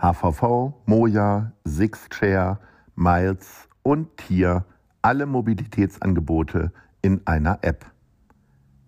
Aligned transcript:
HVV, 0.00 0.72
Moja, 0.86 1.52
Sixchair, 1.64 2.58
Miles 2.94 3.68
und 3.82 4.16
Tier, 4.16 4.64
alle 5.02 5.26
Mobilitätsangebote 5.26 6.72
in 7.02 7.20
einer 7.26 7.58
App. 7.60 7.84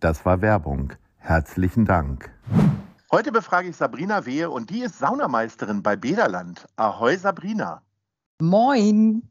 Das 0.00 0.24
war 0.24 0.40
Werbung. 0.40 0.94
Herzlichen 1.18 1.84
Dank. 1.84 2.30
Heute 3.10 3.30
befrage 3.30 3.68
ich 3.68 3.76
Sabrina 3.76 4.24
Wehe 4.24 4.48
und 4.48 4.70
die 4.70 4.80
ist 4.80 4.98
Saunameisterin 4.98 5.82
bei 5.82 5.96
Bederland. 5.96 6.66
Ahoi 6.76 7.18
Sabrina. 7.18 7.82
Moin. 8.40 9.28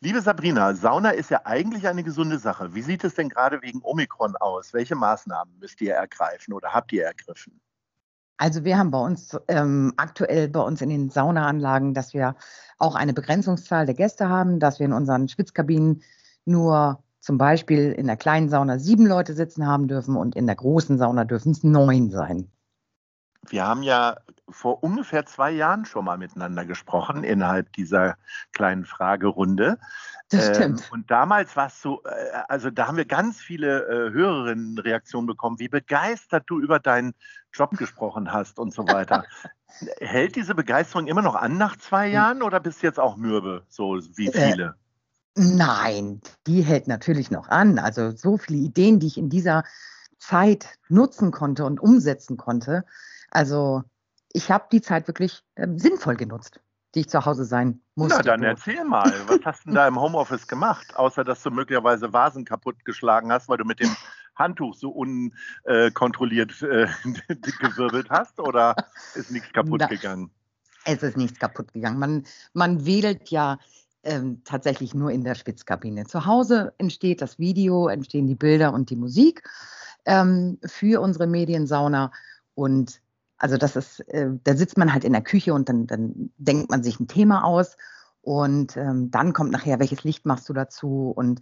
Liebe 0.00 0.20
Sabrina, 0.20 0.74
Sauna 0.74 1.10
ist 1.10 1.30
ja 1.30 1.40
eigentlich 1.44 1.88
eine 1.88 2.02
gesunde 2.02 2.38
Sache. 2.38 2.74
Wie 2.74 2.82
sieht 2.82 3.04
es 3.04 3.14
denn 3.14 3.30
gerade 3.30 3.62
wegen 3.62 3.80
Omikron 3.82 4.36
aus? 4.36 4.74
Welche 4.74 4.96
Maßnahmen 4.96 5.58
müsst 5.60 5.80
ihr 5.80 5.94
ergreifen 5.94 6.52
oder 6.52 6.74
habt 6.74 6.92
ihr 6.92 7.04
ergriffen? 7.04 7.58
Also 8.36 8.64
wir 8.64 8.78
haben 8.78 8.90
bei 8.90 8.98
uns 8.98 9.36
ähm, 9.48 9.92
aktuell 9.96 10.48
bei 10.48 10.60
uns 10.60 10.80
in 10.80 10.88
den 10.88 11.10
Saunaanlagen, 11.10 11.94
dass 11.94 12.12
wir 12.12 12.34
auch 12.78 12.94
eine 12.94 13.12
Begrenzungszahl 13.12 13.86
der 13.86 13.94
Gäste 13.94 14.28
haben, 14.28 14.58
dass 14.58 14.78
wir 14.78 14.86
in 14.86 14.92
unseren 14.92 15.28
Schwitzkabinen 15.28 16.02
nur 16.44 17.02
zum 17.20 17.38
Beispiel 17.38 17.92
in 17.92 18.08
der 18.08 18.16
kleinen 18.16 18.48
Sauna 18.48 18.78
sieben 18.78 19.06
Leute 19.06 19.34
sitzen 19.34 19.66
haben 19.66 19.86
dürfen 19.86 20.16
und 20.16 20.34
in 20.34 20.46
der 20.46 20.56
großen 20.56 20.98
Sauna 20.98 21.24
dürfen 21.24 21.52
es 21.52 21.62
neun 21.62 22.10
sein. 22.10 22.50
Wir 23.48 23.66
haben 23.66 23.82
ja 23.82 24.16
vor 24.52 24.82
ungefähr 24.82 25.26
zwei 25.26 25.50
Jahren 25.50 25.84
schon 25.84 26.04
mal 26.04 26.18
miteinander 26.18 26.64
gesprochen 26.64 27.24
innerhalb 27.24 27.72
dieser 27.72 28.16
kleinen 28.52 28.84
Fragerunde. 28.84 29.78
Das 30.30 30.56
stimmt. 30.56 30.80
Ähm, 30.80 30.86
und 30.90 31.10
damals 31.10 31.56
war 31.56 31.66
es 31.66 31.82
so, 31.82 32.02
äh, 32.04 32.10
also 32.48 32.70
da 32.70 32.86
haben 32.86 32.96
wir 32.96 33.04
ganz 33.04 33.40
viele 33.40 33.86
äh, 33.86 34.12
Hörerinnenreaktionen 34.12 35.26
bekommen, 35.26 35.58
wie 35.58 35.68
begeistert 35.68 36.44
du 36.46 36.60
über 36.60 36.78
deinen 36.78 37.14
Job 37.52 37.70
gesprochen 37.76 38.32
hast 38.32 38.58
und 38.58 38.72
so 38.72 38.86
weiter. 38.88 39.24
Hält 40.00 40.36
diese 40.36 40.54
Begeisterung 40.54 41.06
immer 41.06 41.22
noch 41.22 41.34
an 41.34 41.58
nach 41.58 41.76
zwei 41.76 42.06
hm. 42.06 42.14
Jahren 42.14 42.42
oder 42.42 42.60
bist 42.60 42.82
du 42.82 42.86
jetzt 42.86 43.00
auch 43.00 43.16
mürbe, 43.16 43.64
so 43.68 43.98
wie 44.16 44.28
äh, 44.28 44.50
viele? 44.50 44.76
Äh, 45.36 45.42
nein, 45.42 46.20
die 46.46 46.62
hält 46.62 46.88
natürlich 46.88 47.30
noch 47.30 47.48
an. 47.48 47.78
Also 47.78 48.10
so 48.10 48.38
viele 48.38 48.58
Ideen, 48.58 49.00
die 49.00 49.08
ich 49.08 49.18
in 49.18 49.28
dieser 49.28 49.64
Zeit 50.18 50.78
nutzen 50.88 51.30
konnte 51.30 51.64
und 51.64 51.80
umsetzen 51.80 52.36
konnte. 52.36 52.84
Also 53.30 53.82
ich 54.32 54.50
habe 54.50 54.66
die 54.72 54.80
Zeit 54.80 55.06
wirklich 55.08 55.42
äh, 55.54 55.68
sinnvoll 55.76 56.16
genutzt, 56.16 56.60
die 56.94 57.00
ich 57.00 57.08
zu 57.08 57.24
Hause 57.24 57.44
sein 57.44 57.80
musste. 57.94 58.16
Na, 58.18 58.22
dann 58.22 58.42
erzähl 58.42 58.84
mal, 58.84 59.12
was 59.26 59.40
hast 59.44 59.64
du 59.64 59.68
denn 59.68 59.74
da 59.74 59.88
im 59.88 60.00
Homeoffice 60.00 60.46
gemacht, 60.46 60.96
außer 60.96 61.24
dass 61.24 61.42
du 61.42 61.50
möglicherweise 61.50 62.12
Vasen 62.12 62.44
kaputt 62.44 62.84
geschlagen 62.84 63.32
hast, 63.32 63.48
weil 63.48 63.58
du 63.58 63.64
mit 63.64 63.80
dem 63.80 63.94
Handtuch 64.34 64.74
so 64.74 64.90
unkontrolliert 64.90 66.62
äh, 66.62 66.88
gewirbelt 67.60 68.08
hast 68.10 68.40
oder 68.40 68.74
ist 69.14 69.30
nichts 69.30 69.52
kaputt 69.52 69.80
Na, 69.80 69.86
gegangen? 69.86 70.30
Es 70.84 71.02
ist 71.02 71.16
nichts 71.16 71.38
kaputt 71.38 71.72
gegangen. 71.72 71.98
Man, 71.98 72.24
man 72.54 72.86
wählt 72.86 73.30
ja 73.30 73.58
ähm, 74.02 74.42
tatsächlich 74.44 74.94
nur 74.94 75.10
in 75.10 75.22
der 75.22 75.34
Spitzkabine. 75.34 76.06
Zu 76.06 76.26
Hause 76.26 76.74
entsteht 76.78 77.22
das 77.22 77.38
Video, 77.38 77.88
entstehen 77.88 78.26
die 78.26 78.34
Bilder 78.34 78.72
und 78.72 78.90
die 78.90 78.96
Musik 78.96 79.48
ähm, 80.06 80.58
für 80.64 81.00
unsere 81.00 81.26
Mediensauna 81.26 82.10
und 82.54 83.00
also 83.42 83.56
das 83.56 83.74
ist, 83.74 84.00
äh, 84.08 84.28
da 84.44 84.54
sitzt 84.54 84.78
man 84.78 84.92
halt 84.92 85.02
in 85.02 85.12
der 85.12 85.22
Küche 85.22 85.52
und 85.52 85.68
dann, 85.68 85.88
dann 85.88 86.30
denkt 86.38 86.70
man 86.70 86.84
sich 86.84 87.00
ein 87.00 87.08
Thema 87.08 87.42
aus 87.44 87.76
und 88.20 88.76
ähm, 88.76 89.10
dann 89.10 89.32
kommt 89.32 89.50
nachher, 89.50 89.80
welches 89.80 90.04
Licht 90.04 90.26
machst 90.26 90.48
du 90.48 90.52
dazu? 90.52 91.12
Und 91.14 91.40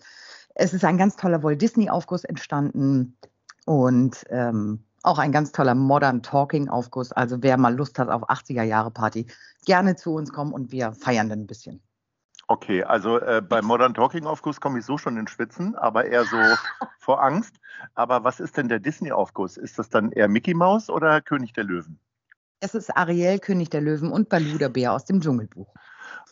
es 0.55 0.73
ist 0.73 0.85
ein 0.85 0.97
ganz 0.97 1.17
toller 1.17 1.43
Walt 1.43 1.61
Disney-Aufguss 1.61 2.25
entstanden 2.25 3.19
und 3.67 4.25
ähm, 4.31 4.83
auch 5.03 5.19
ein 5.19 5.31
ganz 5.31 5.53
toller 5.53 5.75
Modern 5.75 6.23
Talking-Aufguss. 6.23 7.13
Also 7.13 7.43
wer 7.43 7.59
mal 7.59 7.77
Lust 7.77 7.99
hat 7.99 8.09
auf 8.09 8.31
80er-Jahre-Party, 8.31 9.27
gerne 9.67 9.95
zu 9.95 10.15
uns 10.15 10.33
kommen 10.33 10.55
und 10.55 10.73
wir 10.73 10.95
feiern 10.95 11.29
dann 11.29 11.41
ein 11.41 11.47
bisschen. 11.47 11.83
Okay, 12.51 12.83
also 12.83 13.21
äh, 13.21 13.41
beim 13.41 13.65
Modern 13.65 13.95
Talking 13.95 14.27
Aufguss 14.27 14.61
komme 14.61 14.81
ich 14.81 14.85
so 14.85 14.99
schon 14.99 15.17
in 15.17 15.29
Schwitzen, 15.29 15.77
aber 15.77 16.07
eher 16.07 16.25
so 16.25 16.57
vor 16.99 17.23
Angst. 17.23 17.55
Aber 17.95 18.25
was 18.25 18.41
ist 18.41 18.57
denn 18.57 18.69
der 18.69 18.81
Disney 18.81 19.13
Aufguss? 19.13 19.57
Ist 19.57 19.79
das 19.79 19.89
dann 19.89 20.11
eher 20.11 20.27
Mickey 20.27 20.53
Mouse 20.53 20.91
oder 20.91 21.21
König 21.21 21.53
der 21.53 21.63
Löwen? 21.63 22.01
Es 22.59 22.75
ist 22.75 22.91
Ariel, 22.97 23.39
König 23.39 23.71
der 23.71 23.83
Löwen 23.83 24.11
und 24.11 24.29
Baloo 24.29 24.59
der 24.59 24.69
Bär 24.69 24.93
aus 24.93 25.05
dem 25.05 25.21
Dschungelbuch. 25.21 25.73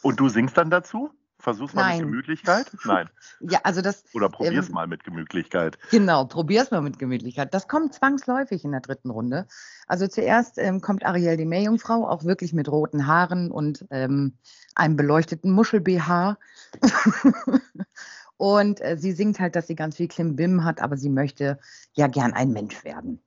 Und 0.03 0.19
du 0.19 0.29
singst 0.29 0.59
dann 0.59 0.71
dazu? 0.71 1.13
Versuch's 1.49 1.73
mal 1.73 1.83
Nein. 1.83 1.99
mit 2.01 2.07
Gemütlichkeit? 2.11 2.71
Nein. 2.85 3.09
ja, 3.41 3.61
also 3.63 3.81
das. 3.81 4.05
Oder 4.13 4.29
probier's 4.29 4.69
ähm, 4.69 4.75
mal 4.75 4.87
mit 4.87 5.03
Gemütlichkeit. 5.03 5.79
Genau, 5.91 6.27
probier's 6.27 6.71
mal 6.71 6.83
mit 6.83 6.99
Gemütlichkeit. 6.99 7.55
Das 7.55 7.69
kommt 7.69 7.95
zwangsläufig 7.95 8.67
in 8.67 8.73
der 8.73 8.83
dritten 8.83 9.09
Runde. 9.09 9.47
Also 9.87 10.07
zuerst 10.09 10.59
ähm, 10.59 10.83
kommt 10.83 11.07
Ariel 11.07 11.39
die 11.39 11.47
Meerjungfrau, 11.47 12.07
auch 12.07 12.25
wirklich 12.25 12.53
mit 12.53 12.69
roten 12.69 13.07
Haaren 13.07 13.51
und 13.51 13.87
ähm, 13.91 14.35
einem 14.75 14.97
beleuchteten 14.97 15.51
Muschel-BH. 15.53 16.37
und 18.37 18.83
äh, 18.83 18.99
sie 18.99 19.13
singt 19.13 19.41
halt, 19.41 19.57
dass 19.57 19.69
sie 19.69 19.75
ganz 19.75 19.97
viel 19.97 20.09
Klimbim 20.09 20.65
hat, 20.65 20.83
aber 20.83 20.99
sie 20.99 21.09
möchte 21.09 21.59
ja 21.95 22.09
gern 22.09 22.35
ein 22.35 22.53
Mensch 22.53 22.85
werden. 22.85 23.23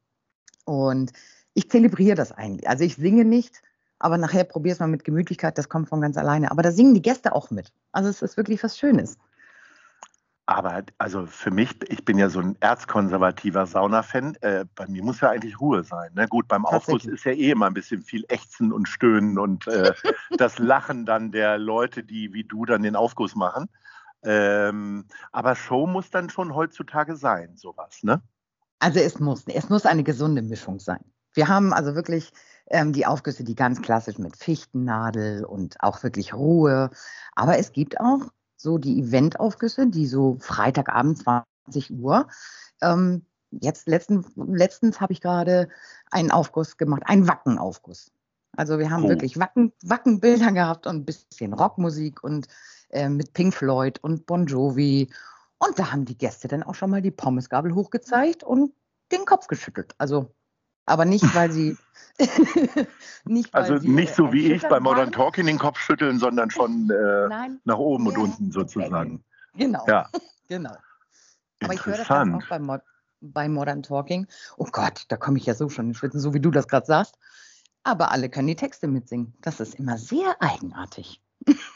Und 0.66 1.12
ich 1.56 1.72
zelebriere 1.72 2.16
das 2.16 2.32
eigentlich. 2.32 2.70
Also 2.70 2.84
ich 2.84 2.98
singe 2.98 3.26
nicht, 3.26 3.64
aber 4.02 4.18
nachher 4.18 4.44
probier 4.44 4.74
es 4.74 4.80
mal 4.80 4.88
mit 4.88 5.04
Gemütlichkeit, 5.04 5.58
das 5.58 5.70
kommt 5.70 5.90
von 5.90 6.02
ganz 6.02 6.18
alleine. 6.18 6.52
Aber 6.52 6.62
da 6.62 6.72
singen 6.72 6.94
die 6.94 7.02
Gäste 7.02 7.34
auch 7.34 7.52
mit. 7.52 7.72
Also 7.92 8.10
es 8.10 8.22
ist 8.22 8.38
wirklich 8.38 8.64
was 8.64 8.78
Schönes. 8.78 9.18
Aber 10.48 10.84
also 10.98 11.28
für 11.28 11.52
mich, 11.52 11.70
ich 11.90 12.04
bin 12.04 12.18
ja 12.18 12.28
so 12.28 12.40
ein 12.40 12.58
erzkonservativer 12.60 13.66
Sauna-Fan, 13.66 14.36
äh, 14.42 14.66
bei 14.76 14.88
mir 14.88 15.04
muss 15.04 15.22
ja 15.22 15.30
eigentlich 15.30 15.62
Ruhe 15.62 15.84
sein. 15.84 16.12
Ne? 16.14 16.28
Gut, 16.28 16.48
beim 16.48 16.66
Aufguss 16.66 17.06
ist 17.06 17.24
ja 17.24 17.32
eh 17.32 17.52
immer 17.52 17.68
ein 17.68 17.74
bisschen 17.74 18.02
viel 18.02 18.26
Ächzen 18.28 18.74
und 18.74 18.90
Stöhnen 18.90 19.38
und 19.38 19.68
äh, 19.68 19.94
das 20.38 20.60
Lachen 20.60 21.06
dann 21.06 21.32
der 21.32 21.58
Leute, 21.58 22.04
die 22.04 22.34
wie 22.34 22.44
du 22.44 22.66
dann 22.66 22.82
den 22.82 22.96
Aufguss 22.96 23.36
machen. 23.36 23.70
Ähm, 24.24 25.06
aber 25.32 25.56
Show 25.56 25.88
muss 25.88 26.10
dann 26.10 26.30
schon 26.30 26.54
heutzutage 26.54 27.16
sein, 27.16 27.56
sowas, 27.56 28.04
ne? 28.04 28.22
Also 28.80 29.00
es 29.00 29.20
muss, 29.20 29.46
es 29.48 29.70
muss 29.70 29.86
eine 29.86 30.04
gesunde 30.04 30.42
Mischung 30.42 30.80
sein. 30.80 31.04
Wir 31.34 31.48
haben 31.48 31.72
also 31.72 31.96
wirklich 31.96 32.34
ähm, 32.72 32.94
die 32.94 33.06
Aufgüsse, 33.06 33.44
die 33.44 33.56
ganz 33.56 33.82
klassisch 33.82 34.18
mit 34.18 34.38
Fichtennadel 34.38 35.46
und 35.46 35.82
auch 35.82 36.02
wirklich 36.04 36.34
Ruhe. 36.34 36.90
Aber 37.36 37.58
es 37.58 37.74
gibt 37.74 38.00
auch 38.00 38.32
so 38.58 38.78
die 38.78 39.00
Eventaufgüsse, 39.00 39.88
die 39.88 40.08
so 40.08 40.38
Freitagabend 40.40 41.20
20 41.20 41.92
Uhr. 41.92 42.28
Ähm, 42.82 43.26
jetzt 43.52 43.88
letzten, 43.88 44.26
letztens 44.36 45.02
habe 45.02 45.14
ich 45.14 45.22
gerade 45.22 45.68
einen 46.12 46.32
Aufguss 46.32 46.78
gemacht, 46.78 47.04
einen 47.06 47.28
Wackenaufguss. 47.28 48.12
Also 48.56 48.80
wir 48.80 48.90
haben 48.90 49.06
oh. 49.06 49.10
wirklich 49.10 49.38
Wacken, 49.38 49.74
Wackenbilder 49.84 50.52
gehabt 50.52 50.88
und 50.88 50.96
ein 50.98 51.06
bisschen 51.06 51.54
Rockmusik 51.54 52.24
und 52.24 52.48
äh, 52.90 53.10
mit 53.10 53.34
Pink 53.34 53.54
Floyd 53.54 54.00
und 54.02 54.26
Bon 54.26 54.46
Jovi. 54.46 55.10
Und 55.58 55.78
da 55.78 55.92
haben 55.92 56.06
die 56.06 56.18
Gäste 56.18 56.48
dann 56.48 56.64
auch 56.64 56.76
schon 56.76 56.90
mal 56.90 57.02
die 57.02 57.12
Pommesgabel 57.12 57.76
hochgezeigt 57.76 58.44
und 58.44 58.74
den 59.12 59.26
Kopf 59.26 59.48
geschüttelt. 59.48 59.94
Also 59.98 60.34
aber 60.86 61.06
nicht, 61.06 61.36
weil 61.36 61.52
sie. 61.52 61.78
nicht, 63.26 63.54
weil 63.54 63.64
also 63.64 63.78
sie, 63.78 63.88
nicht 63.88 64.14
so 64.14 64.32
wie 64.32 64.52
ich 64.52 64.62
bei 64.68 64.80
Modern 64.80 65.12
Talking 65.12 65.46
den 65.46 65.58
Kopf 65.58 65.80
schütteln, 65.80 66.20
sondern 66.20 66.52
schon 66.52 66.90
äh, 66.90 67.50
nach 67.64 67.78
oben 67.78 68.08
und 68.08 68.18
unten 68.18 68.52
sozusagen. 68.52 69.24
Genau. 69.56 69.84
Ja. 69.88 70.10
genau. 70.48 70.76
Aber 71.64 71.74
ich 71.74 71.86
höre 71.86 71.98
das 71.98 72.10
auch 72.10 72.50
bei, 72.50 72.60
Mod 72.60 72.82
bei 73.22 73.48
Modern 73.48 73.84
Talking. 73.84 74.28
Oh 74.58 74.68
Gott, 74.72 75.06
da 75.08 75.18
komme 75.18 75.38
ich 75.38 75.46
ja 75.46 75.54
so 75.54 75.70
schon 75.70 75.88
in 75.88 75.94
Schwitzen, 75.94 76.20
so 76.20 76.34
wie 76.34 76.40
du 76.40 76.52
das 76.52 76.68
gerade 76.68 76.86
sagst. 76.86 77.18
Aber 77.84 78.12
alle 78.12 78.30
können 78.30 78.48
die 78.48 78.56
Texte 78.56 78.88
mitsingen. 78.88 79.34
Das 79.42 79.60
ist 79.60 79.76
immer 79.76 79.98
sehr 79.98 80.36
eigenartig. 80.40 81.22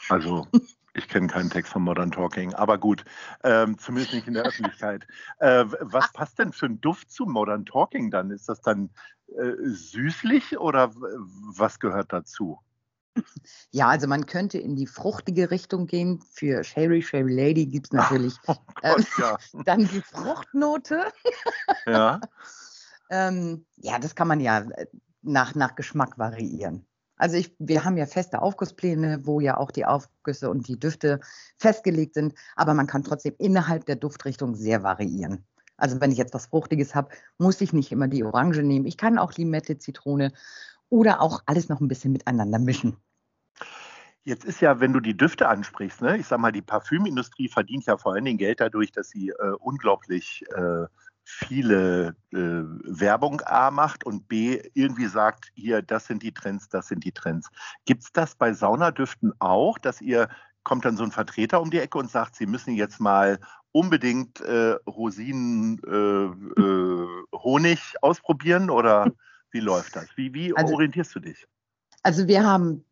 Also 0.08 0.46
ich 0.94 1.08
kenne 1.08 1.26
keinen 1.26 1.50
Text 1.50 1.72
von 1.72 1.82
Modern 1.82 2.10
Talking, 2.10 2.54
aber 2.54 2.78
gut, 2.78 3.04
ähm, 3.44 3.78
zumindest 3.78 4.14
nicht 4.14 4.26
in 4.26 4.34
der 4.34 4.44
Öffentlichkeit. 4.44 5.06
Äh, 5.38 5.64
was 5.80 6.12
passt 6.12 6.38
denn 6.38 6.52
für 6.52 6.66
ein 6.66 6.80
Duft 6.80 7.10
zu 7.10 7.26
Modern 7.26 7.66
Talking 7.66 8.10
dann? 8.10 8.30
Ist 8.30 8.48
das 8.48 8.60
dann 8.60 8.90
äh, 9.28 9.52
süßlich 9.60 10.58
oder 10.58 10.92
was 10.94 11.78
gehört 11.80 12.12
dazu? 12.12 12.58
Ja, 13.70 13.88
also 13.88 14.06
man 14.06 14.26
könnte 14.26 14.58
in 14.58 14.76
die 14.76 14.86
fruchtige 14.86 15.50
Richtung 15.50 15.86
gehen. 15.86 16.20
Für 16.32 16.64
Sherry, 16.64 17.02
Sherry 17.02 17.34
Lady 17.34 17.66
gibt 17.66 17.86
es 17.86 17.92
natürlich 17.92 18.34
Oh 18.46 18.54
ähm, 18.82 18.96
Gott, 18.96 19.06
ja. 19.18 19.38
dann 19.64 19.88
die 19.88 20.02
Fruchtnote. 20.02 21.12
ja. 21.86 22.20
Ähm, 23.08 23.64
ja, 23.76 24.00
das 24.00 24.16
kann 24.16 24.26
man 24.26 24.40
ja 24.40 24.62
äh, 24.62 24.86
nach, 25.22 25.54
nach 25.54 25.76
Geschmack 25.76 26.18
variieren. 26.18 26.84
Also 27.16 27.36
ich, 27.36 27.54
wir 27.58 27.84
haben 27.84 27.96
ja 27.96 28.06
feste 28.06 28.42
Aufgusspläne, 28.42 29.20
wo 29.24 29.40
ja 29.40 29.56
auch 29.56 29.70
die 29.70 29.86
Aufgüsse 29.86 30.50
und 30.50 30.68
die 30.68 30.78
Düfte 30.78 31.20
festgelegt 31.56 32.14
sind, 32.14 32.34
aber 32.56 32.74
man 32.74 32.86
kann 32.86 33.04
trotzdem 33.04 33.34
innerhalb 33.38 33.86
der 33.86 33.96
Duftrichtung 33.96 34.54
sehr 34.54 34.82
variieren. 34.82 35.44
Also 35.76 36.00
wenn 36.00 36.10
ich 36.10 36.18
jetzt 36.18 36.34
was 36.34 36.46
Fruchtiges 36.46 36.94
habe, 36.94 37.10
muss 37.38 37.60
ich 37.60 37.72
nicht 37.72 37.92
immer 37.92 38.08
die 38.08 38.24
Orange 38.24 38.62
nehmen. 38.62 38.86
Ich 38.86 38.96
kann 38.96 39.18
auch 39.18 39.32
Limette, 39.34 39.78
Zitrone 39.78 40.32
oder 40.88 41.20
auch 41.20 41.42
alles 41.46 41.68
noch 41.68 41.80
ein 41.80 41.88
bisschen 41.88 42.12
miteinander 42.12 42.58
mischen. 42.58 42.96
Jetzt 44.24 44.44
ist 44.44 44.60
ja, 44.60 44.80
wenn 44.80 44.92
du 44.92 45.00
die 45.00 45.16
Düfte 45.16 45.48
ansprichst, 45.48 46.02
ne, 46.02 46.16
ich 46.16 46.26
sag 46.26 46.40
mal, 46.40 46.50
die 46.50 46.62
Parfümindustrie 46.62 47.48
verdient 47.48 47.86
ja 47.86 47.96
vor 47.96 48.14
allen 48.14 48.24
Dingen 48.24 48.38
Geld 48.38 48.58
dadurch, 48.60 48.90
dass 48.90 49.08
sie 49.08 49.28
äh, 49.28 49.52
unglaublich 49.60 50.44
äh, 50.52 50.86
viele 51.28 52.16
äh, 52.32 52.36
Werbung 52.36 53.40
A 53.42 53.70
macht 53.70 54.04
und 54.04 54.28
B 54.28 54.62
irgendwie 54.74 55.06
sagt, 55.06 55.50
hier, 55.54 55.82
das 55.82 56.06
sind 56.06 56.22
die 56.22 56.32
Trends, 56.32 56.68
das 56.68 56.86
sind 56.88 57.04
die 57.04 57.12
Trends. 57.12 57.48
Gibt 57.84 58.04
es 58.04 58.12
das 58.12 58.36
bei 58.36 58.52
Saunadüften 58.52 59.32
auch, 59.40 59.76
dass 59.78 60.00
ihr, 60.00 60.28
kommt 60.62 60.84
dann 60.84 60.96
so 60.96 61.02
ein 61.04 61.10
Vertreter 61.12 61.60
um 61.60 61.70
die 61.70 61.80
Ecke 61.80 61.98
und 61.98 62.10
sagt, 62.10 62.36
sie 62.36 62.46
müssen 62.46 62.74
jetzt 62.74 63.00
mal 63.00 63.40
unbedingt 63.72 64.40
äh, 64.40 64.76
Rosinen, 64.86 65.80
äh, 65.84 66.60
äh, 66.60 67.08
Honig 67.34 67.94
ausprobieren 68.02 68.70
oder 68.70 69.12
wie 69.50 69.60
läuft 69.60 69.96
das? 69.96 70.06
Wie, 70.16 70.32
wie 70.32 70.56
Also- 70.56 70.74
orientierst 70.74 71.14
du 71.14 71.20
dich? 71.20 71.46
Also 72.06 72.28
wir 72.28 72.46
haben 72.46 72.84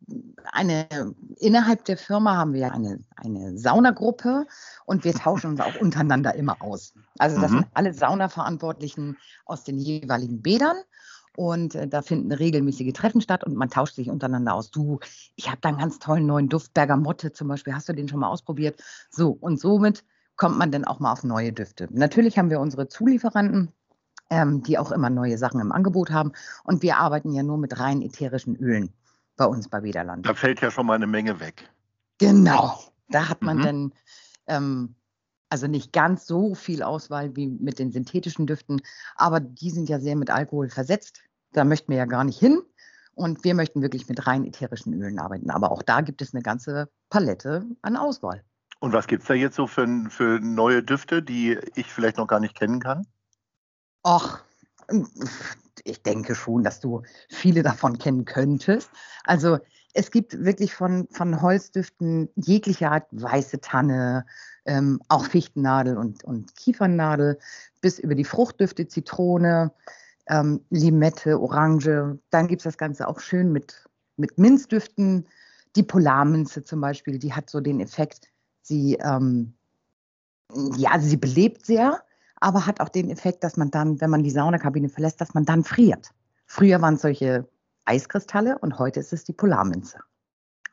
eine, 0.50 0.88
innerhalb 1.36 1.84
der 1.84 1.96
Firma 1.96 2.34
haben 2.34 2.52
wir 2.52 2.72
eine, 2.72 2.98
eine 3.14 3.56
Saunagruppe 3.56 4.44
und 4.86 5.04
wir 5.04 5.14
tauschen 5.14 5.50
uns 5.50 5.60
auch 5.60 5.76
untereinander 5.76 6.34
immer 6.34 6.60
aus. 6.60 6.94
Also 7.20 7.38
das 7.38 7.52
Mhm. 7.52 7.58
sind 7.58 7.68
alle 7.74 7.94
Saunaverantwortlichen 7.94 9.16
aus 9.46 9.62
den 9.62 9.78
jeweiligen 9.78 10.42
Bädern 10.42 10.76
und 11.36 11.76
äh, 11.76 11.86
da 11.86 12.02
finden 12.02 12.32
regelmäßige 12.32 12.92
Treffen 12.92 13.20
statt 13.20 13.44
und 13.44 13.54
man 13.54 13.70
tauscht 13.70 13.94
sich 13.94 14.10
untereinander 14.10 14.52
aus. 14.52 14.72
Du, 14.72 14.98
ich 15.36 15.46
habe 15.46 15.58
da 15.60 15.68
einen 15.68 15.78
ganz 15.78 16.00
tollen 16.00 16.26
neuen 16.26 16.48
Duft, 16.48 16.74
Bergamotte 16.74 17.32
zum 17.32 17.46
Beispiel, 17.46 17.72
hast 17.72 17.88
du 17.88 17.92
den 17.92 18.08
schon 18.08 18.18
mal 18.18 18.30
ausprobiert? 18.30 18.82
So, 19.10 19.30
und 19.30 19.60
somit 19.60 20.02
kommt 20.34 20.58
man 20.58 20.72
dann 20.72 20.84
auch 20.84 20.98
mal 20.98 21.12
auf 21.12 21.22
neue 21.22 21.52
Düfte. 21.52 21.86
Natürlich 21.92 22.36
haben 22.36 22.50
wir 22.50 22.58
unsere 22.58 22.88
Zulieferanten, 22.88 23.70
ähm, 24.30 24.64
die 24.64 24.76
auch 24.76 24.90
immer 24.90 25.08
neue 25.08 25.38
Sachen 25.38 25.60
im 25.60 25.70
Angebot 25.70 26.10
haben 26.10 26.32
und 26.64 26.82
wir 26.82 26.96
arbeiten 26.96 27.30
ja 27.30 27.44
nur 27.44 27.58
mit 27.58 27.78
rein 27.78 28.02
ätherischen 28.02 28.56
Ölen 28.56 28.92
bei 29.36 29.46
uns 29.46 29.68
bei 29.68 29.82
Wederland. 29.82 30.26
Da 30.26 30.34
fällt 30.34 30.60
ja 30.60 30.70
schon 30.70 30.86
mal 30.86 30.94
eine 30.94 31.06
Menge 31.06 31.40
weg. 31.40 31.68
Genau, 32.18 32.78
da 33.08 33.28
hat 33.28 33.42
man 33.42 33.58
Mhm. 33.58 33.62
dann 33.62 33.94
ähm, 34.46 34.94
also 35.48 35.66
nicht 35.66 35.92
ganz 35.92 36.26
so 36.26 36.54
viel 36.54 36.82
Auswahl 36.82 37.34
wie 37.36 37.46
mit 37.46 37.78
den 37.78 37.92
synthetischen 37.92 38.46
Düften, 38.46 38.80
aber 39.16 39.40
die 39.40 39.70
sind 39.70 39.88
ja 39.88 40.00
sehr 40.00 40.16
mit 40.16 40.30
Alkohol 40.30 40.68
versetzt. 40.68 41.22
Da 41.52 41.64
möchten 41.64 41.92
wir 41.92 41.98
ja 41.98 42.06
gar 42.06 42.24
nicht 42.24 42.38
hin. 42.38 42.62
Und 43.16 43.44
wir 43.44 43.54
möchten 43.54 43.80
wirklich 43.80 44.08
mit 44.08 44.26
rein 44.26 44.44
ätherischen 44.44 44.92
Ölen 44.92 45.20
arbeiten. 45.20 45.50
Aber 45.50 45.70
auch 45.70 45.82
da 45.82 46.00
gibt 46.00 46.20
es 46.20 46.34
eine 46.34 46.42
ganze 46.42 46.88
Palette 47.10 47.64
an 47.82 47.96
Auswahl. 47.96 48.42
Und 48.80 48.92
was 48.92 49.06
gibt 49.06 49.22
es 49.22 49.28
da 49.28 49.34
jetzt 49.34 49.54
so 49.54 49.68
für, 49.68 49.86
für 50.08 50.40
neue 50.40 50.82
Düfte, 50.82 51.22
die 51.22 51.56
ich 51.76 51.86
vielleicht 51.86 52.16
noch 52.16 52.26
gar 52.26 52.40
nicht 52.40 52.56
kennen 52.56 52.80
kann? 52.80 53.06
Och, 54.04 54.40
ich 55.84 56.02
denke 56.02 56.34
schon, 56.34 56.64
dass 56.64 56.80
du 56.80 57.02
viele 57.28 57.62
davon 57.62 57.98
kennen 57.98 58.24
könntest. 58.24 58.90
Also 59.24 59.58
es 59.92 60.10
gibt 60.10 60.44
wirklich 60.44 60.74
von, 60.74 61.06
von 61.10 61.40
Holzdüften 61.40 62.28
jeglicher 62.34 62.90
Art, 62.90 63.06
weiße 63.12 63.60
Tanne, 63.60 64.26
ähm, 64.66 65.00
auch 65.08 65.26
Fichtennadel 65.26 65.96
und, 65.96 66.24
und 66.24 66.56
Kiefernadel, 66.56 67.38
bis 67.80 67.98
über 67.98 68.14
die 68.14 68.24
Fruchtdüfte, 68.24 68.88
Zitrone, 68.88 69.72
ähm, 70.26 70.64
Limette, 70.70 71.40
Orange. 71.40 72.18
Dann 72.30 72.48
gibt 72.48 72.60
es 72.60 72.64
das 72.64 72.78
Ganze 72.78 73.06
auch 73.06 73.20
schön 73.20 73.52
mit, 73.52 73.88
mit 74.16 74.36
Minzdüften. 74.38 75.28
Die 75.76 75.82
Polarminze 75.82 76.64
zum 76.64 76.80
Beispiel, 76.80 77.18
die 77.18 77.32
hat 77.32 77.50
so 77.50 77.60
den 77.60 77.80
Effekt, 77.80 78.28
sie, 78.62 78.94
ähm, 78.94 79.54
ja, 80.76 80.98
sie 80.98 81.16
belebt 81.16 81.66
sehr, 81.66 82.03
aber 82.44 82.66
hat 82.66 82.80
auch 82.80 82.90
den 82.90 83.08
Effekt, 83.08 83.42
dass 83.42 83.56
man 83.56 83.70
dann, 83.70 84.02
wenn 84.02 84.10
man 84.10 84.22
die 84.22 84.30
Saunakabine 84.30 84.90
verlässt, 84.90 85.18
dass 85.22 85.32
man 85.32 85.46
dann 85.46 85.64
friert. 85.64 86.10
Früher 86.44 86.82
waren 86.82 86.96
es 86.96 87.00
solche 87.00 87.48
Eiskristalle 87.86 88.58
und 88.58 88.78
heute 88.78 89.00
ist 89.00 89.14
es 89.14 89.24
die 89.24 89.32
Polarminze. 89.32 89.98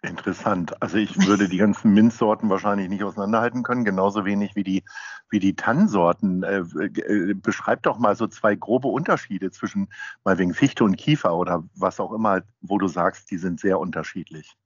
Interessant. 0.02 0.82
Also 0.82 0.98
ich 0.98 1.16
würde 1.26 1.48
die 1.48 1.60
ganzen 1.60 1.94
Minzsorten 1.94 2.50
wahrscheinlich 2.50 2.90
nicht 2.90 3.04
auseinanderhalten 3.04 3.64
können, 3.64 3.86
genauso 3.86 4.26
wenig 4.26 4.54
wie 4.56 4.64
die, 4.64 4.84
wie 5.30 5.40
die 5.40 5.56
Tannensorten. 5.56 6.44
Äh, 6.44 6.58
äh, 6.58 7.34
beschreib 7.36 7.84
doch 7.84 7.98
mal 7.98 8.18
so 8.18 8.28
zwei 8.28 8.56
grobe 8.56 8.90
Unterschiede 8.90 9.50
zwischen 9.52 9.88
mal 10.26 10.38
wegen 10.38 10.54
Fichte 10.54 10.84
und 10.84 10.98
Kiefer 10.98 11.38
oder 11.38 11.64
was 11.76 12.02
auch 12.02 12.12
immer, 12.12 12.42
wo 12.60 12.80
du 12.80 12.90
sagst, 12.90 13.32
die 13.32 13.38
sind 13.38 13.62
sehr 13.62 13.80
unterschiedlich. 13.80 14.58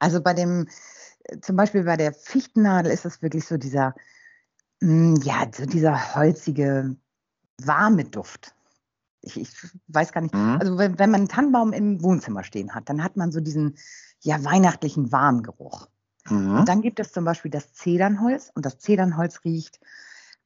Also 0.00 0.20
bei 0.20 0.34
dem, 0.34 0.66
äh, 1.22 1.38
zum 1.38 1.54
Beispiel 1.54 1.84
bei 1.84 1.96
der 1.96 2.12
Fichtennadel 2.12 2.90
ist 2.90 3.04
es 3.04 3.22
wirklich 3.22 3.46
so 3.46 3.58
dieser, 3.58 3.94
ja, 4.80 5.46
so 5.54 5.66
dieser 5.66 6.14
holzige, 6.14 6.96
warme 7.62 8.04
Duft. 8.04 8.54
Ich, 9.20 9.40
ich 9.40 9.50
weiß 9.88 10.12
gar 10.12 10.20
nicht. 10.20 10.34
Mhm. 10.34 10.58
Also 10.60 10.78
wenn, 10.78 10.98
wenn 10.98 11.10
man 11.10 11.20
einen 11.22 11.28
Tannenbaum 11.28 11.72
im 11.72 12.02
Wohnzimmer 12.02 12.44
stehen 12.44 12.74
hat, 12.74 12.88
dann 12.88 13.02
hat 13.02 13.16
man 13.16 13.32
so 13.32 13.40
diesen 13.40 13.76
ja 14.20 14.42
weihnachtlichen 14.44 15.10
Warmgeruch. 15.10 15.88
Mhm. 16.28 16.58
Und 16.60 16.68
dann 16.68 16.82
gibt 16.82 17.00
es 17.00 17.12
zum 17.12 17.24
Beispiel 17.24 17.50
das 17.50 17.72
Zedernholz 17.72 18.50
und 18.54 18.64
das 18.64 18.78
Zedernholz 18.78 19.44
riecht, 19.44 19.80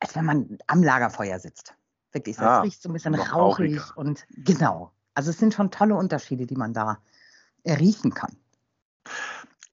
als 0.01 0.15
wenn 0.17 0.25
man 0.25 0.59
am 0.67 0.83
Lagerfeuer 0.83 1.39
sitzt. 1.39 1.75
Wirklich, 2.13 2.37
das 2.37 2.47
Ah, 2.47 2.61
riecht 2.61 2.81
so 2.83 2.89
ein 2.89 2.93
bisschen 2.95 3.15
rauchig 3.15 3.79
rauchiger. 3.79 3.97
und 3.99 4.27
genau. 4.31 4.93
Also 5.15 5.31
es 5.31 5.39
sind 5.39 5.53
schon 5.55 5.71
tolle 5.71 5.95
Unterschiede, 5.95 6.47
die 6.47 6.57
man 6.57 6.73
da 6.73 6.99
riechen 7.67 8.15
kann. 8.15 8.37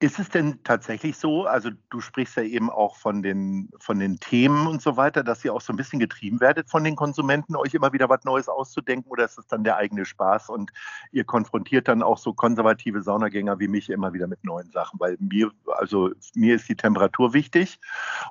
Ist 0.02 0.18
es 0.18 0.30
denn 0.30 0.64
tatsächlich 0.64 1.18
so, 1.18 1.46
also 1.46 1.72
du 1.90 2.00
sprichst 2.00 2.38
ja 2.38 2.44
eben 2.44 2.70
auch 2.70 2.96
von 2.96 3.22
den, 3.22 3.70
von 3.80 4.00
den 4.00 4.18
Themen 4.18 4.66
und 4.66 4.82
so 4.82 4.96
weiter, 4.96 5.26
dass 5.26 5.44
ihr 5.44 5.54
auch 5.54 5.60
so 5.60 5.74
ein 5.74 5.76
bisschen 5.76 6.00
getrieben 6.00 6.40
werdet 6.40 6.70
von 6.70 6.86
den 6.86 6.96
Konsumenten, 6.96 7.58
euch 7.58 7.74
immer 7.74 7.92
wieder 7.92 8.08
was 8.08 8.24
Neues 8.24 8.48
auszudenken 8.48 9.12
oder 9.12 9.26
ist 9.26 9.38
es 9.38 9.48
dann 9.48 9.66
der 9.66 9.76
eigene 9.76 10.06
Spaß 10.06 10.48
und 10.50 10.72
ihr 11.12 11.26
konfrontiert 11.26 11.90
dann 11.90 12.02
auch 12.02 12.18
so 12.18 12.34
konservative 12.34 13.02
Saunagänger 13.02 13.60
wie 13.60 13.68
mich 13.68 13.90
immer 13.90 14.14
wieder 14.14 14.28
mit 14.28 14.42
neuen 14.46 14.72
Sachen, 14.72 15.02
weil 15.02 15.18
mir, 15.20 15.52
also 15.78 16.12
mir 16.34 16.56
ist 16.56 16.70
die 16.70 16.78
Temperatur 16.78 17.34
wichtig 17.34 17.78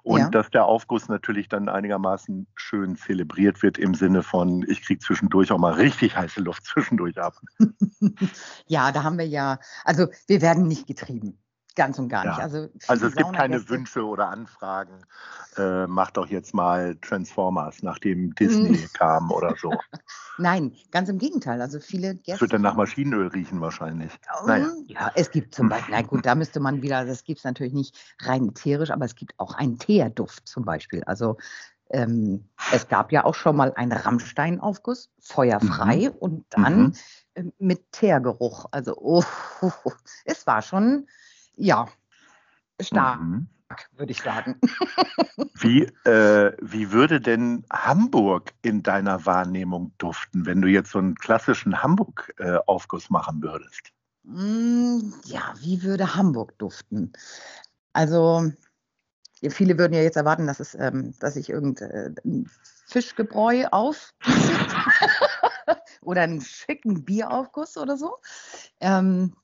und 0.02 0.21
Ja. 0.21 0.31
dass 0.31 0.49
der 0.49 0.64
Aufguss 0.64 1.09
natürlich 1.09 1.50
dann 1.50 1.69
einigermaßen 1.69 2.47
schön 2.54 2.97
zelebriert 2.97 3.62
wird 3.62 3.76
im 3.76 3.92
Sinne 3.92 4.23
von, 4.23 4.64
ich 4.69 4.81
kriege 4.83 5.00
zwischendurch 5.00 5.52
auch 5.52 5.59
mal 5.59 5.75
richtig 5.75 6.16
heiße 6.16 6.40
Luft 6.40 6.64
zwischendurch 6.64 7.19
ab. 7.21 7.35
ja, 8.66 8.90
da 8.90 9.02
haben 9.02 9.19
wir 9.19 9.28
ja, 9.28 9.59
also 9.85 10.07
wir 10.26 10.40
werden 10.40 10.66
nicht 10.66 10.87
getrieben. 10.87 11.38
Ganz 11.78 11.97
und 11.97 12.08
gar 12.08 12.25
Ja. 12.25 12.30
nicht. 12.32 12.40
Also, 12.40 12.68
Also 12.88 13.08
viele 13.08 13.23
es 13.23 13.28
gibt 13.28 13.37
keine 13.37 13.68
Wünsche 13.68 14.04
oder 14.04 14.30
Anfragen. 14.30 15.06
Äh, 15.56 15.87
mach 15.87 16.11
doch 16.11 16.26
jetzt 16.26 16.52
mal 16.52 16.97
Transformers, 16.97 17.85
nachdem 17.85 18.35
Disney 18.35 18.70
Mhm. 18.73 18.88
kam 18.92 19.30
oder 19.30 19.54
so. 19.56 19.73
Nein, 20.38 20.73
ganz 20.90 21.08
im 21.08 21.18
Gegenteil. 21.18 21.62
Also 21.62 21.78
viele 21.78 22.14
Es 22.16 22.23
Gäste. 22.25 22.40
wird 22.40 22.52
dann 22.52 22.62
nach 22.62 22.75
Maschinenöl 22.75 23.28
riechen 23.28 23.61
wahrscheinlich. 23.61 24.11
Naja. 24.44 24.64
Ähm, 24.64 24.87
Ja, 24.88 25.12
es 25.14 25.30
gibt 25.30 25.54
zum 25.54 25.68
Beispiel, 25.68 25.94
na 25.94 26.02
gut, 26.02 26.26
da 26.26 26.35
müsste 26.35 26.58
man 26.58 26.82
wieder, 26.82 27.04
das 27.04 27.23
gibt 27.23 27.38
es 27.38 27.44
natürlich 27.44 27.73
nicht 27.75 27.97
rein 28.23 28.49
ätherisch, 28.49 28.90
aber 28.90 29.04
es 29.04 29.14
gibt 29.14 29.35
auch 29.38 29.54
einen 29.54 29.78
Teerduft 29.78 30.49
zum 30.49 30.64
Beispiel. 30.64 31.04
Also 31.04 31.37
ähm, 31.90 32.49
es 32.73 32.88
gab 32.88 33.12
ja 33.12 33.25
auch 33.25 33.37
schon 33.37 33.54
mal 33.54 33.73
einen 33.75 33.92
Rammstein-Aufguss, 33.92 35.11
feuerfrei 35.20 36.11
und 36.11 36.44
dann 36.50 36.80
Mhm. 36.80 36.94
äh, 37.35 37.44
mit 37.58 37.92
Teergeruch. 37.92 38.66
Also 38.73 38.97
oh, 38.99 39.23
es 40.25 40.44
war 40.47 40.61
schon, 40.62 41.06
ja, 41.59 41.88
stark, 42.81 43.21
Mhm. 43.21 43.49
würde 43.97 44.12
ich 44.12 44.23
sagen. 44.23 44.61
Wie, 45.61 45.83
äh, 46.05 46.57
wie 46.62 46.93
würde 46.93 47.21
denn 47.21 47.65
Hamburg 47.73 48.53
in 48.62 48.83
deiner 48.85 49.27
Wahrnehmung 49.27 49.93
duften, 49.99 50.47
wenn 50.47 50.62
du 50.62 50.69
jetzt 50.69 50.93
so 50.93 51.00
einen 51.00 51.17
klassischen 51.17 51.83
Hamburg-Aufguss 51.83 53.11
machen 53.11 53.43
würdest? 53.43 53.91
Mm, 54.23 55.12
Ja, 55.25 55.55
wie 55.59 55.83
würde 55.83 56.15
Hamburg 56.15 56.57
duften? 56.59 57.12
Also, 57.93 58.53
viele 59.50 59.79
würden 59.79 59.95
ja 59.95 60.03
jetzt 60.03 60.17
erwarten, 60.17 60.47
dass, 60.47 60.61
es, 60.61 60.77
ähm, 60.77 61.15
dass 61.19 61.35
ich 61.35 61.50
irgendein 61.50 62.49
Fischgebräu 62.87 63.67
auf 63.73 64.15
oder 66.03 66.23
einen 66.23 66.41
schicken 66.41 67.05
Bieraufguss 67.05 67.77
oder 67.77 67.97
so. 67.97 68.17
Ähm, 68.81 69.35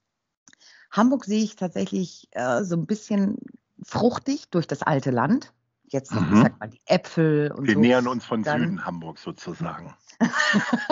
Hamburg 0.94 1.24
sehe 1.24 1.42
ich 1.42 1.56
tatsächlich 1.56 2.28
äh, 2.32 2.62
so 2.62 2.76
ein 2.76 2.86
bisschen 2.86 3.36
fruchtig 3.82 4.48
durch 4.50 4.66
das 4.66 4.82
alte 4.82 5.10
Land. 5.10 5.52
Jetzt, 5.88 6.12
noch, 6.14 6.22
Mhm. 6.22 6.36
ich 6.36 6.42
sag 6.42 6.58
mal, 6.60 6.68
die 6.68 6.80
Äpfel 6.86 7.52
und 7.52 7.66
Wir 7.66 7.74
so. 7.74 7.80
nähern 7.80 8.06
uns 8.08 8.24
von 8.24 8.42
Dann- 8.42 8.60
Süden 8.60 8.84
Hamburg 8.84 9.18
sozusagen. 9.18 9.94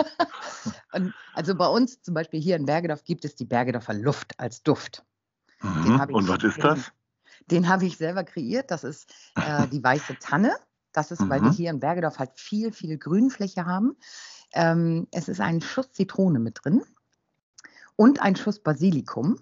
also 1.33 1.55
bei 1.55 1.67
uns 1.67 2.01
zum 2.01 2.13
Beispiel 2.13 2.41
hier 2.41 2.55
in 2.55 2.65
Bergedorf 2.65 3.03
gibt 3.03 3.25
es 3.25 3.35
die 3.35 3.45
Bergedorfer 3.45 3.93
Luft 3.93 4.39
als 4.39 4.61
Duft. 4.63 5.03
Mhm. 5.61 5.99
Und 6.11 6.27
was 6.27 6.43
ist 6.43 6.63
das? 6.63 6.91
Den 7.49 7.67
habe 7.67 7.85
ich 7.85 7.97
selber 7.97 8.23
kreiert. 8.23 8.71
Das 8.71 8.83
ist 8.83 9.09
äh, 9.35 9.67
die 9.71 9.83
weiße 9.83 10.17
Tanne. 10.19 10.53
Das 10.91 11.11
ist, 11.11 11.27
weil 11.27 11.41
wir 11.41 11.49
Mhm. 11.49 11.53
hier 11.53 11.69
in 11.71 11.79
Bergedorf 11.79 12.19
halt 12.19 12.31
viel, 12.35 12.71
viel 12.71 12.97
Grünfläche 12.97 13.65
haben. 13.65 13.95
Ähm, 14.53 15.07
es 15.11 15.27
ist 15.27 15.39
ein 15.41 15.61
Schuss 15.61 15.91
Zitrone 15.91 16.37
mit 16.39 16.59
drin 16.63 16.83
und 17.95 18.21
ein 18.21 18.35
Schuss 18.35 18.59
Basilikum. 18.59 19.39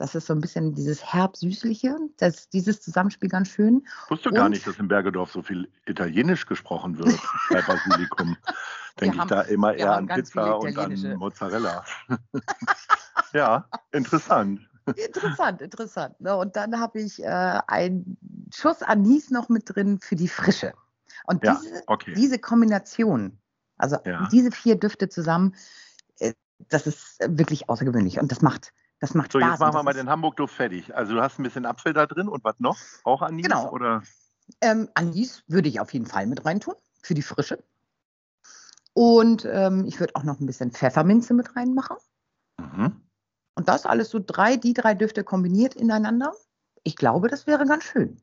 Das 0.00 0.14
ist 0.14 0.26
so 0.28 0.32
ein 0.32 0.40
bisschen 0.40 0.74
dieses 0.74 1.04
herb-süßliche. 1.12 1.94
Das, 2.16 2.48
dieses 2.48 2.80
Zusammenspiel 2.80 3.28
ganz 3.28 3.48
schön. 3.48 3.82
Ich 4.06 4.10
wusste 4.10 4.30
gar 4.30 4.46
Und- 4.46 4.52
nicht, 4.52 4.66
dass 4.66 4.78
in 4.78 4.88
Bergedorf 4.88 5.30
so 5.30 5.42
viel 5.42 5.70
Italienisch 5.84 6.46
gesprochen 6.46 6.98
wird 6.98 7.18
bei 7.50 7.60
Basilikum. 7.66 8.34
Denke 8.98 9.16
ich 9.16 9.20
haben- 9.20 9.28
da 9.28 9.42
immer 9.42 9.74
eher 9.74 9.92
an 9.92 10.06
Pizza 10.06 10.58
und 10.58 10.78
an 10.78 11.18
Mozzarella. 11.18 11.84
ja, 13.34 13.68
interessant. 13.92 14.60
Interessant, 14.96 15.60
interessant. 15.60 16.18
Ne? 16.18 16.34
Und 16.34 16.56
dann 16.56 16.80
habe 16.80 16.98
ich 17.02 17.22
äh, 17.22 17.60
einen 17.66 18.16
Schuss 18.54 18.80
Anis 18.82 19.30
noch 19.30 19.50
mit 19.50 19.64
drin 19.66 20.00
für 20.00 20.16
die 20.16 20.28
Frische. 20.28 20.72
Und 21.26 21.44
Ja, 21.44 21.60
diese, 21.62 21.82
okay. 21.88 22.14
diese 22.14 22.38
Kombination, 22.38 23.38
also 23.76 23.98
Ja. 24.06 24.26
diese 24.32 24.50
vier 24.50 24.76
Düfte 24.76 25.10
zusammen, 25.10 25.54
äh, 26.20 26.32
das 26.70 26.86
ist 26.86 27.18
wirklich 27.26 27.68
außergewöhnlich. 27.68 28.18
Und 28.18 28.32
das 28.32 28.40
macht, 28.40 28.72
das 29.00 29.14
macht 29.14 29.32
So, 29.32 29.40
Spaß. 29.40 29.52
jetzt 29.52 29.60
machen 29.60 29.74
wir 29.74 29.82
mal 29.82 29.94
den 29.94 30.08
Hamburg-Duft 30.08 30.54
fertig. 30.54 30.94
Also 30.94 31.14
du 31.14 31.22
hast 31.22 31.38
ein 31.38 31.42
bisschen 31.42 31.66
Apfel 31.66 31.92
da 31.92 32.06
drin 32.06 32.28
und 32.28 32.44
was 32.44 32.60
noch? 32.60 32.78
Auch 33.04 33.22
Anis? 33.22 33.46
Genau. 33.46 33.70
Oder? 33.70 34.02
Ähm, 34.60 34.88
Anis 34.94 35.42
würde 35.48 35.68
ich 35.68 35.80
auf 35.80 35.92
jeden 35.92 36.06
Fall 36.06 36.26
mit 36.26 36.44
reintun, 36.44 36.74
für 37.02 37.14
die 37.14 37.22
Frische. 37.22 37.62
Und 38.92 39.46
ähm, 39.50 39.86
ich 39.86 40.00
würde 40.00 40.14
auch 40.16 40.24
noch 40.24 40.40
ein 40.40 40.46
bisschen 40.46 40.72
Pfefferminze 40.72 41.32
mit 41.32 41.56
reinmachen. 41.56 41.96
Mhm. 42.58 43.00
Und 43.54 43.68
das 43.68 43.86
alles 43.86 44.10
so 44.10 44.20
drei, 44.24 44.56
die 44.56 44.74
drei 44.74 44.94
Düfte 44.94 45.24
kombiniert 45.24 45.74
ineinander. 45.74 46.32
Ich 46.82 46.96
glaube, 46.96 47.28
das 47.28 47.46
wäre 47.46 47.66
ganz 47.66 47.84
schön. 47.84 48.20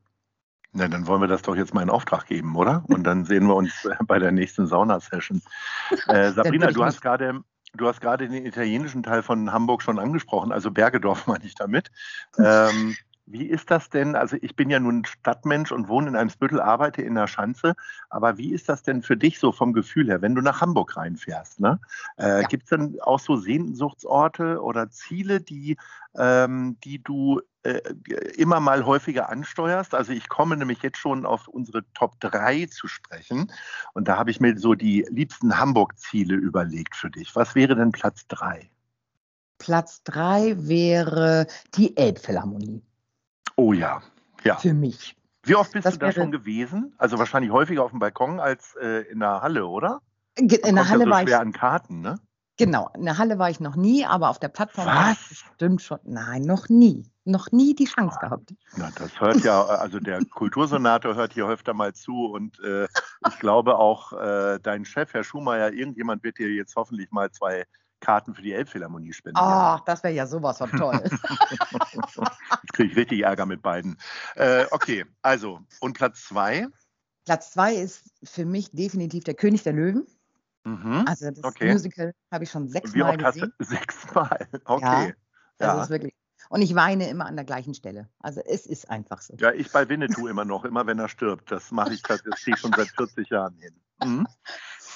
Na, 0.74 0.88
dann 0.88 1.07
wollen 1.07 1.22
wir 1.22 1.27
das 1.27 1.41
doch 1.41 1.55
jetzt 1.55 1.74
mal 1.74 1.81
in 1.81 1.89
Auftrag 1.89 2.27
geben, 2.27 2.55
oder? 2.55 2.84
Und 2.88 3.03
dann 3.03 3.25
sehen 3.25 3.48
wir 3.48 3.55
uns 3.55 3.72
bei 4.07 4.19
der 4.19 4.31
nächsten 4.31 4.67
Sauna-Session. 4.67 5.41
Äh, 6.07 6.31
Sabrina, 6.34 6.67
du 6.67 6.84
hast 6.84 7.01
gerade 7.01 7.41
du 7.77 7.88
hast 7.88 8.01
gerade 8.01 8.27
den 8.27 8.46
italienischen 8.46 9.03
Teil 9.03 9.24
von 9.24 9.51
Hamburg 9.51 9.81
schon 9.81 10.00
angesprochen, 10.00 10.51
also 10.51 10.72
Bergedorf 10.72 11.27
meine 11.27 11.46
ich 11.46 11.55
damit. 11.55 11.91
Ähm, 12.38 12.96
wie 13.29 13.46
ist 13.46 13.69
das 13.69 13.89
denn? 13.89 14.15
Also 14.15 14.38
ich 14.41 14.55
bin 14.55 14.69
ja 14.69 14.79
nun 14.79 15.03
Stadtmensch 15.03 15.74
und 15.74 15.89
wohne 15.89 16.07
in 16.07 16.15
Eimsbüttel, 16.15 16.62
arbeite 16.62 17.01
in 17.01 17.15
der 17.15 17.27
Schanze. 17.27 17.75
Aber 18.10 18.38
wie 18.38 18.53
ist 18.53 18.69
das 18.69 18.84
denn 18.84 19.01
für 19.01 19.17
dich 19.17 19.39
so 19.39 19.51
vom 19.51 19.74
Gefühl 19.74 20.07
her, 20.07 20.22
wenn 20.22 20.34
du 20.34 20.41
nach 20.41 20.62
Hamburg 20.62 20.96
reinfährst? 20.96 21.60
Ne? 21.60 21.79
Äh, 22.15 22.41
Ja. 22.41 22.48
Gibt 22.48 22.63
es 22.63 22.69
denn 22.69 22.98
auch 23.01 23.19
so 23.19 23.36
Sehnsuchtsorte 23.36 24.62
oder 24.63 24.89
Ziele, 24.89 25.41
die, 25.41 25.75
ähm, 26.15 26.77
die 26.86 27.03
du 27.03 27.41
immer 28.36 28.59
mal 28.59 28.86
häufiger 28.86 29.29
ansteuerst? 29.29 29.93
Also 29.93 30.13
ich 30.13 30.29
komme 30.29 30.57
nämlich 30.57 30.81
jetzt 30.81 30.97
schon 30.97 31.25
auf 31.25 31.47
unsere 31.47 31.83
Top 31.93 32.19
3 32.19 32.67
zu 32.67 32.88
sprechen. 32.88 33.51
Und 33.93 34.07
da 34.07 34.17
habe 34.17 34.31
ich 34.31 34.39
mir 34.39 34.57
so 34.57 34.74
die 34.74 35.05
liebsten 35.09 35.59
Hamburg-Ziele 35.59 36.36
überlegt 36.36 36.95
für 36.95 37.09
dich. 37.09 37.36
Was 37.36 37.55
wäre 37.55 37.75
denn 37.75 37.91
Platz 37.91 38.27
3? 38.27 38.69
Platz 39.57 40.03
drei 40.03 40.55
wäre 40.57 41.47
die 41.75 41.95
Elbphilharmonie 41.97 42.83
Oh 43.55 43.74
ja, 43.74 44.01
ja. 44.43 44.55
für 44.57 44.74
mich. 44.74 45.15
Wie 45.43 45.55
oft 45.55 45.71
bist 45.71 45.86
Das 45.86 45.93
du 45.93 46.00
da 46.00 46.12
schon 46.12 46.31
gewesen? 46.31 46.93
Also 46.97 47.17
wahrscheinlich 47.17 47.51
häufiger 47.51 47.83
auf 47.83 47.91
dem 47.91 48.00
Balkon 48.00 48.39
als 48.39 48.75
äh, 48.75 49.09
in 49.09 49.19
der 49.19 49.41
Halle, 49.41 49.65
oder? 49.65 50.01
In 50.36 50.47
der 50.47 50.62
Halle 50.89 51.00
ja 51.00 51.05
so 51.05 51.09
war 51.09 51.24
ich 51.24 51.29
schwer 51.29 51.39
an 51.39 51.53
Karten, 51.53 52.01
ne? 52.01 52.19
Genau. 52.57 52.89
In 52.95 53.05
der 53.05 53.17
Halle 53.17 53.39
war 53.39 53.49
ich 53.49 53.59
noch 53.59 53.75
nie, 53.75 54.05
aber 54.05 54.29
auf 54.29 54.39
der 54.39 54.49
Plattform 54.49 54.87
war 54.87 55.11
ich 55.13 55.29
bestimmt 55.29 55.81
schon. 55.81 55.99
Nein, 56.03 56.43
noch 56.43 56.69
nie, 56.69 57.09
noch 57.25 57.51
nie 57.51 57.75
die 57.75 57.85
Chance 57.85 58.17
gehabt. 58.19 58.53
Na, 58.75 58.89
das 58.95 59.19
hört 59.19 59.43
ja, 59.43 59.63
also 59.63 59.99
der 59.99 60.23
Kultursenator 60.31 61.15
hört 61.15 61.33
hier 61.33 61.47
öfter 61.47 61.73
mal 61.73 61.93
zu 61.93 62.25
und 62.25 62.59
äh, 62.59 62.87
ich 63.27 63.39
glaube 63.39 63.77
auch 63.77 64.13
äh, 64.13 64.59
dein 64.61 64.85
Chef, 64.85 65.13
Herr 65.13 65.23
Schumacher, 65.23 65.73
irgendjemand 65.73 66.23
wird 66.23 66.37
dir 66.37 66.49
jetzt 66.49 66.75
hoffentlich 66.75 67.11
mal 67.11 67.31
zwei 67.31 67.65
Karten 67.99 68.33
für 68.33 68.41
die 68.41 68.53
Elbphilharmonie 68.53 69.13
spendieren. 69.13 69.47
Ach, 69.49 69.79
das 69.81 70.03
wäre 70.03 70.13
ja 70.13 70.27
sowas 70.27 70.57
von 70.57 70.69
toll. 70.71 71.01
Jetzt 71.03 72.73
kriege 72.73 72.91
ich 72.91 72.95
richtig 72.95 73.23
Ärger 73.23 73.45
mit 73.45 73.61
beiden. 73.61 73.97
Äh, 74.35 74.65
okay, 74.71 75.05
also, 75.21 75.61
und 75.79 75.93
Platz 75.93 76.25
zwei? 76.25 76.67
Platz 77.25 77.51
zwei 77.51 77.73
ist 77.73 78.03
für 78.23 78.45
mich 78.45 78.71
definitiv 78.71 79.23
der 79.23 79.33
König 79.33 79.63
der 79.63 79.73
Löwen. 79.73 80.07
Mhm. 80.67 81.05
Also 81.07 81.31
das 81.31 81.43
Okay. 81.43 81.71
Musical 81.71 82.13
habe 82.31 82.43
ich 82.43 82.51
schon 82.51 82.67
sechsmal 82.67 83.15
gesehen. 83.17 83.53
Sechsmal. 83.59 84.47
Okay. 84.65 85.15
Das 85.57 85.75
Ja. 85.75 85.83
ist 85.83 85.89
wirklich. 85.89 86.13
Und 86.50 86.62
ich 86.62 86.75
weine 86.75 87.09
immer 87.09 87.25
an 87.25 87.36
der 87.36 87.45
gleichen 87.45 87.74
Stelle. 87.74 88.09
Also 88.19 88.41
es 88.45 88.65
ist 88.65 88.89
einfach 88.89 89.21
so. 89.21 89.36
Ja, 89.38 89.51
ich 89.53 89.71
bei 89.71 89.88
Winnetou 89.89 90.27
immer 90.27 90.45
noch, 90.45 90.65
immer 90.65 90.86
wenn 90.86 91.00
er 91.00 91.09
stirbt. 91.09 91.51
Das 91.51 91.71
mache 91.71 91.93
ich, 91.93 92.01
das 92.03 92.21
stehe 92.36 92.55
ich 92.55 92.62
schon 92.62 92.74
seit 92.74 92.89
40 92.89 93.29
Jahren 93.29 93.55
hin. 93.57 93.81
Mhm. 94.03 94.27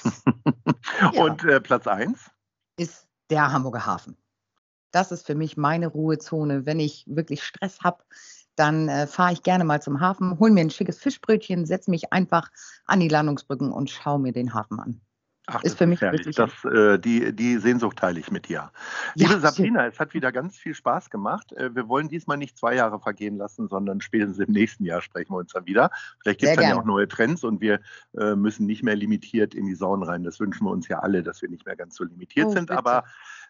Ja. 1.12 1.22
Und 1.24 1.44
äh, 1.44 1.60
Platz 1.60 1.86
eins? 1.86 2.30
ist 2.76 3.06
der 3.30 3.50
Hamburger 3.52 3.86
Hafen. 3.86 4.16
Das 4.90 5.10
ist 5.10 5.26
für 5.26 5.34
mich 5.34 5.56
meine 5.56 5.86
Ruhezone. 5.86 6.66
Wenn 6.66 6.80
ich 6.80 7.04
wirklich 7.06 7.42
Stress 7.42 7.80
habe, 7.80 8.04
dann 8.56 8.88
äh, 8.88 9.06
fahre 9.06 9.32
ich 9.32 9.42
gerne 9.42 9.64
mal 9.64 9.80
zum 9.80 10.00
Hafen, 10.00 10.38
hole 10.38 10.52
mir 10.52 10.60
ein 10.60 10.70
schickes 10.70 10.98
Fischbrötchen, 10.98 11.64
setze 11.66 11.90
mich 11.90 12.12
einfach 12.12 12.50
an 12.84 13.00
die 13.00 13.08
Landungsbrücken 13.08 13.72
und 13.72 13.90
schaue 13.90 14.18
mir 14.20 14.32
den 14.32 14.52
Hafen 14.54 14.80
an. 14.80 15.00
Ach, 15.48 15.62
Ist 15.64 15.76
für 15.76 15.86
mich 15.88 16.00
wirklich- 16.00 16.36
Das, 16.36 16.50
äh, 16.64 17.00
die, 17.00 17.34
die 17.34 17.58
Sehnsucht 17.58 17.96
teile 17.98 18.20
ich 18.20 18.30
mit 18.30 18.48
dir. 18.48 18.70
Liebe 19.16 19.32
Ja, 19.32 19.40
Sabrina, 19.40 19.86
es 19.88 19.98
hat 19.98 20.14
wieder 20.14 20.30
ganz 20.30 20.56
viel 20.56 20.72
Spaß 20.72 21.10
gemacht. 21.10 21.52
Äh, 21.54 21.74
Wir 21.74 21.88
wollen 21.88 22.08
diesmal 22.08 22.36
nicht 22.36 22.56
zwei 22.56 22.76
Jahre 22.76 23.00
vergehen 23.00 23.38
lassen, 23.38 23.66
sondern 23.66 24.00
spätestens 24.00 24.38
im 24.38 24.52
nächsten 24.52 24.84
Jahr 24.84 25.02
sprechen 25.02 25.32
wir 25.32 25.38
uns 25.38 25.52
dann 25.52 25.66
wieder. 25.66 25.90
Vielleicht 26.22 26.38
gibt 26.40 26.50
es 26.50 26.56
dann 26.56 26.62
ja 26.62 26.68
gerne. 26.70 26.80
auch 26.82 26.86
neue 26.86 27.08
Trends 27.08 27.42
und 27.42 27.60
wir 27.60 27.80
äh, 28.16 28.36
müssen 28.36 28.66
nicht 28.66 28.84
mehr 28.84 28.94
limitiert 28.94 29.52
in 29.52 29.66
die 29.66 29.74
Saunen 29.74 30.04
rein. 30.08 30.22
Das 30.22 30.38
wünschen 30.38 30.64
wir 30.64 30.70
uns 30.70 30.86
ja 30.86 31.00
alle, 31.00 31.24
dass 31.24 31.42
wir 31.42 31.48
nicht 31.48 31.66
mehr 31.66 31.74
ganz 31.74 31.96
so 31.96 32.04
limitiert 32.04 32.46
Oh, 32.46 32.52
sind. 32.52 32.66
bitte. 32.68 32.78
Aber 32.78 33.04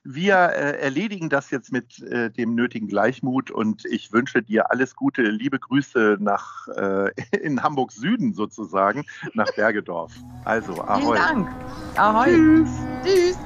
wir 0.05 0.35
äh, 0.35 0.81
erledigen 0.81 1.29
das 1.29 1.51
jetzt 1.51 1.73
mit 1.73 2.03
äh, 2.03 2.31
dem 2.31 2.55
nötigen 2.55 2.89
Gleichmut 2.89 3.51
und 3.51 3.85
ich 3.85 4.13
wünsche 4.13 4.43
dir 4.43 4.71
alles 4.71 4.97
Gute, 4.97 5.23
liebe 5.23 5.59
Grüße 5.59 6.17
nach 6.21 6.69
äh, 6.69 7.11
in 7.43 7.63
Hamburg 7.63 7.93
Süden 7.93 8.33
sozusagen, 8.35 9.05
nach 9.35 9.53
Bergedorf. 9.55 10.13
Also, 10.45 10.75
Vielen 10.75 10.89
ahoi. 10.89 11.17
Dank. 11.17 11.49
Ahoi. 11.97 12.65
Tschüss. 13.05 13.37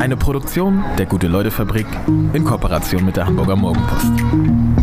Eine 0.00 0.16
Produktion 0.16 0.84
der 0.98 1.06
Gute-Leute-Fabrik 1.06 1.86
in 2.32 2.44
Kooperation 2.44 3.04
mit 3.04 3.16
der 3.16 3.26
Hamburger 3.26 3.56
Morgenpost. 3.56 4.73